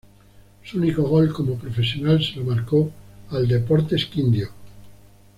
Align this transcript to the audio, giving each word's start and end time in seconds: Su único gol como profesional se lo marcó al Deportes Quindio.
Su 0.63 0.79
único 0.79 1.03
gol 1.03 1.31
como 1.31 1.59
profesional 1.59 2.23
se 2.25 2.39
lo 2.39 2.43
marcó 2.45 2.89
al 3.29 3.47
Deportes 3.47 4.07
Quindio. 4.07 4.49